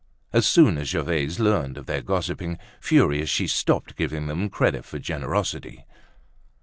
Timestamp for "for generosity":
4.83-5.85